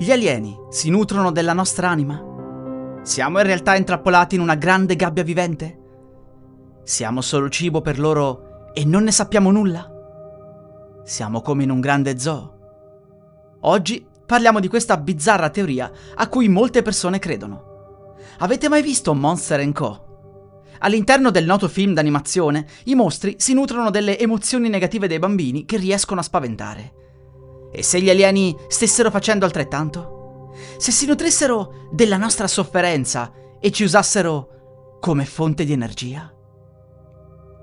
[0.00, 3.00] Gli alieni si nutrono della nostra anima?
[3.02, 5.78] Siamo in realtà intrappolati in una grande gabbia vivente?
[6.82, 9.86] Siamo solo cibo per loro e non ne sappiamo nulla?
[11.04, 13.58] Siamo come in un grande zoo?
[13.60, 18.14] Oggi parliamo di questa bizzarra teoria a cui molte persone credono.
[18.38, 20.62] Avete mai visto Monster Co?
[20.78, 25.76] All'interno del noto film d'animazione, i mostri si nutrono delle emozioni negative dei bambini che
[25.76, 26.94] riescono a spaventare.
[27.72, 30.52] E se gli alieni stessero facendo altrettanto?
[30.76, 36.32] Se si nutrissero della nostra sofferenza e ci usassero come fonte di energia?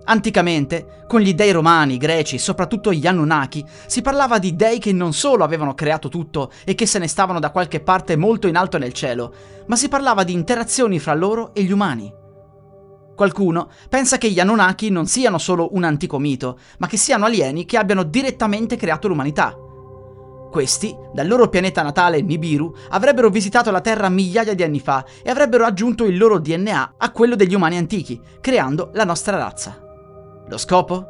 [0.09, 4.93] Anticamente, con gli dei romani, greci e soprattutto gli Anunnaki, si parlava di dei che
[4.93, 8.55] non solo avevano creato tutto e che se ne stavano da qualche parte molto in
[8.55, 9.33] alto nel cielo,
[9.65, 12.13] ma si parlava di interazioni fra loro e gli umani.
[13.17, 17.65] Qualcuno pensa che gli Anunnaki non siano solo un antico mito, ma che siano alieni
[17.65, 19.57] che abbiano direttamente creato l'umanità.
[20.49, 25.29] Questi, dal loro pianeta natale Nibiru, avrebbero visitato la Terra migliaia di anni fa e
[25.29, 29.77] avrebbero aggiunto il loro DNA a quello degli umani antichi, creando la nostra razza.
[30.47, 31.05] Lo scopo?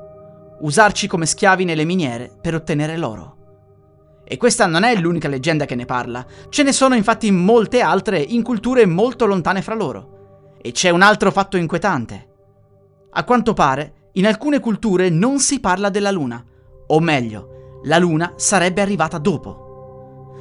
[0.61, 3.35] Usarci come schiavi nelle miniere per ottenere l'oro.
[4.23, 8.19] E questa non è l'unica leggenda che ne parla, ce ne sono infatti molte altre
[8.19, 10.55] in culture molto lontane fra loro.
[10.61, 12.27] E c'è un altro fatto inquietante.
[13.11, 16.43] A quanto pare, in alcune culture non si parla della luna,
[16.87, 19.65] o meglio, la luna sarebbe arrivata dopo.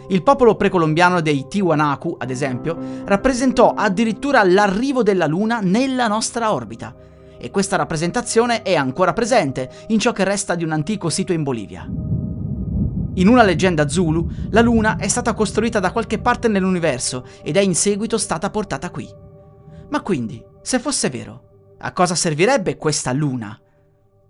[0.09, 6.95] Il popolo precolombiano dei Tiwanaku, ad esempio, rappresentò addirittura l'arrivo della luna nella nostra orbita,
[7.39, 11.43] e questa rappresentazione è ancora presente in ciò che resta di un antico sito in
[11.43, 11.87] Bolivia.
[13.15, 17.61] In una leggenda Zulu, la Luna è stata costruita da qualche parte nell'universo ed è
[17.61, 19.09] in seguito stata portata qui.
[19.89, 23.59] Ma quindi, se fosse vero, a cosa servirebbe questa Luna?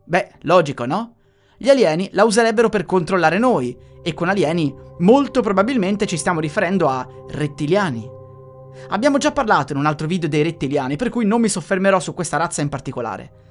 [0.04, 1.16] Beh, logico, no?
[1.59, 6.89] Gli alieni la userebbero per controllare noi, e con alieni molto probabilmente ci stiamo riferendo
[6.89, 8.09] a rettiliani.
[8.91, 12.15] Abbiamo già parlato in un altro video dei rettiliani, per cui non mi soffermerò su
[12.15, 13.44] questa razza in particolare.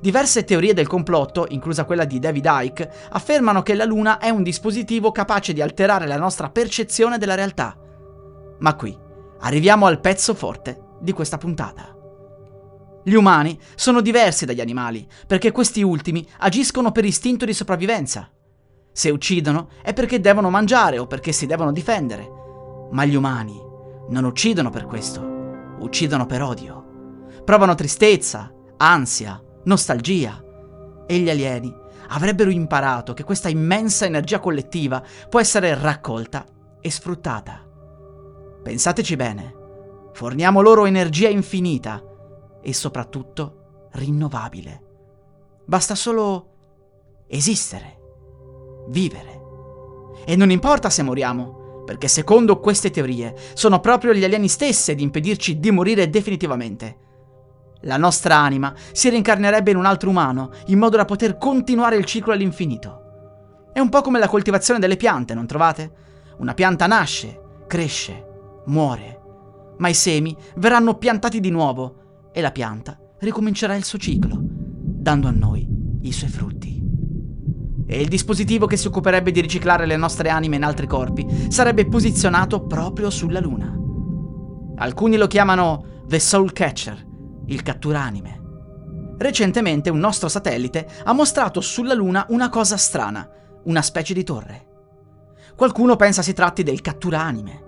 [0.00, 4.42] Diverse teorie del complotto, inclusa quella di David Icke, affermano che la Luna è un
[4.42, 7.76] dispositivo capace di alterare la nostra percezione della realtà.
[8.58, 8.96] Ma qui
[9.40, 11.95] arriviamo al pezzo forte di questa puntata.
[13.08, 18.28] Gli umani sono diversi dagli animali, perché questi ultimi agiscono per istinto di sopravvivenza.
[18.90, 22.28] Se uccidono è perché devono mangiare o perché si devono difendere.
[22.90, 23.62] Ma gli umani
[24.08, 25.20] non uccidono per questo,
[25.78, 27.22] uccidono per odio.
[27.44, 30.42] Provano tristezza, ansia, nostalgia.
[31.06, 31.72] E gli alieni
[32.08, 36.44] avrebbero imparato che questa immensa energia collettiva può essere raccolta
[36.80, 37.64] e sfruttata.
[38.64, 39.54] Pensateci bene,
[40.12, 42.02] forniamo loro energia infinita
[42.66, 44.82] e soprattutto rinnovabile.
[45.64, 46.48] Basta solo
[47.28, 47.98] esistere,
[48.88, 49.40] vivere.
[50.24, 54.98] E non importa se moriamo, perché secondo queste teorie sono proprio gli alieni stessi ad
[54.98, 57.04] impedirci di morire definitivamente.
[57.82, 62.04] La nostra anima si reincarnerebbe in un altro umano, in modo da poter continuare il
[62.04, 63.68] ciclo all'infinito.
[63.72, 65.92] È un po' come la coltivazione delle piante, non trovate?
[66.38, 69.20] Una pianta nasce, cresce, muore,
[69.78, 72.00] ma i semi verranno piantati di nuovo
[72.36, 75.66] e la pianta ricomincerà il suo ciclo, dando a noi
[76.02, 76.84] i suoi frutti.
[77.86, 81.88] E il dispositivo che si occuperebbe di riciclare le nostre anime in altri corpi sarebbe
[81.88, 83.74] posizionato proprio sulla Luna.
[84.76, 87.06] Alcuni lo chiamano The Soul Catcher,
[87.46, 88.42] il catturanime.
[89.16, 93.26] Recentemente un nostro satellite ha mostrato sulla Luna una cosa strana,
[93.64, 94.66] una specie di torre.
[95.56, 97.65] Qualcuno pensa si tratti del catturanime.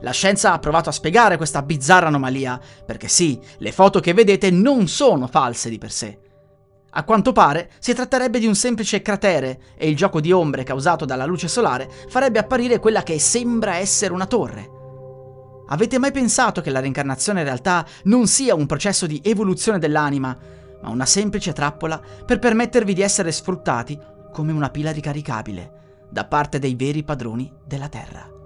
[0.00, 4.50] La scienza ha provato a spiegare questa bizzarra anomalia, perché sì, le foto che vedete
[4.50, 6.18] non sono false di per sé.
[6.94, 11.04] A quanto pare si tratterebbe di un semplice cratere e il gioco di ombre causato
[11.04, 14.70] dalla luce solare farebbe apparire quella che sembra essere una torre.
[15.68, 20.36] Avete mai pensato che la reincarnazione in realtà non sia un processo di evoluzione dell'anima,
[20.82, 23.98] ma una semplice trappola per permettervi di essere sfruttati
[24.30, 25.80] come una pila ricaricabile
[26.10, 28.41] da parte dei veri padroni della Terra?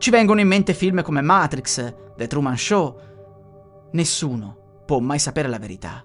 [0.00, 2.98] Ci vengono in mente film come Matrix, The Truman Show.
[3.92, 6.02] Nessuno può mai sapere la verità.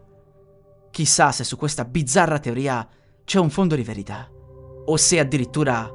[0.92, 2.86] Chissà se su questa bizzarra teoria
[3.24, 4.30] c'è un fondo di verità,
[4.84, 5.90] o se addirittura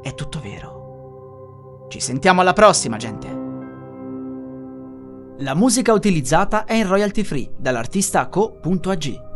[0.00, 1.86] è tutto vero.
[1.90, 3.28] Ci sentiamo alla prossima, gente!
[5.40, 9.33] La musica utilizzata è in royalty free dall'artista co.ag.